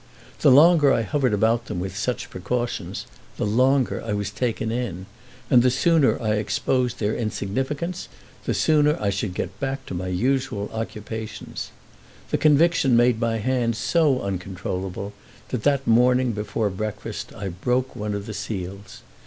[0.39, 3.05] The longer I hovered about them with such precautions
[3.37, 5.05] the longer I was taken in,
[5.47, 8.09] and the sooner I exposed their insignificance
[8.45, 11.69] the sooner I should get back to my usual occupations.
[12.31, 15.13] This conviction made my hand so uncontrollable
[15.49, 19.03] that that morning before breakfast I broke one of the seals.